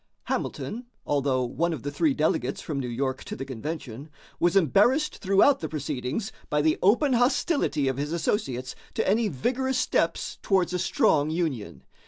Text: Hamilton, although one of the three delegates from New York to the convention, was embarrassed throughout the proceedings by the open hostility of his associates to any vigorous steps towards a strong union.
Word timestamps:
Hamilton, 0.23 0.87
although 1.05 1.45
one 1.45 1.73
of 1.73 1.83
the 1.83 1.91
three 1.91 2.15
delegates 2.15 2.59
from 2.59 2.79
New 2.79 2.87
York 2.87 3.23
to 3.25 3.35
the 3.35 3.45
convention, 3.45 4.09
was 4.39 4.55
embarrassed 4.55 5.17
throughout 5.17 5.59
the 5.59 5.69
proceedings 5.69 6.31
by 6.49 6.59
the 6.59 6.79
open 6.81 7.13
hostility 7.13 7.87
of 7.87 7.97
his 7.97 8.11
associates 8.11 8.73
to 8.95 9.07
any 9.07 9.27
vigorous 9.27 9.77
steps 9.77 10.39
towards 10.41 10.73
a 10.73 10.79
strong 10.79 11.29
union. 11.29 11.83